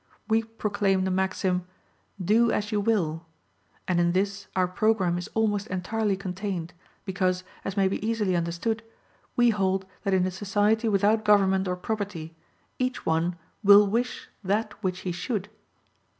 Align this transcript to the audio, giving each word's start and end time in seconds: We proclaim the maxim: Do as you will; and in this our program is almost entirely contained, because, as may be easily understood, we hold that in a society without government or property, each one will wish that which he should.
We 0.27 0.41
proclaim 0.41 1.03
the 1.03 1.11
maxim: 1.11 1.67
Do 2.19 2.51
as 2.51 2.71
you 2.71 2.81
will; 2.81 3.27
and 3.87 3.99
in 3.99 4.13
this 4.13 4.47
our 4.55 4.67
program 4.67 5.19
is 5.19 5.29
almost 5.35 5.67
entirely 5.67 6.17
contained, 6.17 6.73
because, 7.05 7.43
as 7.63 7.77
may 7.77 7.87
be 7.87 8.03
easily 8.03 8.35
understood, 8.35 8.81
we 9.35 9.51
hold 9.51 9.85
that 10.03 10.15
in 10.15 10.25
a 10.25 10.31
society 10.31 10.89
without 10.89 11.23
government 11.23 11.67
or 11.67 11.75
property, 11.75 12.35
each 12.79 13.05
one 13.05 13.35
will 13.63 13.85
wish 13.85 14.27
that 14.43 14.73
which 14.83 15.01
he 15.01 15.11
should. 15.11 15.49